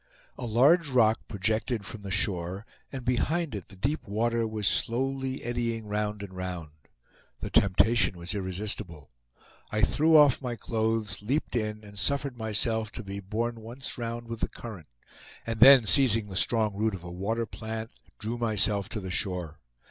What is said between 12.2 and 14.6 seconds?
myself to be borne once round with the